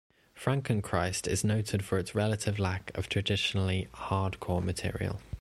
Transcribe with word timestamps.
"Frankenchrist" 0.33 1.27
is 1.27 1.43
noted 1.43 1.85
for 1.85 1.99
its 1.99 2.15
relative 2.15 2.57
lack 2.57 2.89
of 2.97 3.07
traditionally 3.07 3.87
'hardcore' 3.93 4.63
material. 4.63 5.21